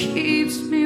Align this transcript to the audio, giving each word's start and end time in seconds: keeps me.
keeps 0.00 0.62
me. 0.62 0.79